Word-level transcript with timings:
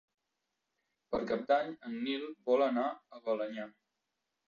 Per 1.11 1.19
Cap 1.33 1.45
d'Any 1.53 1.71
en 1.91 2.01
Nil 2.09 2.27
vol 2.51 2.67
anar 2.71 2.91
a 3.19 3.25
Balenyà. 3.31 3.73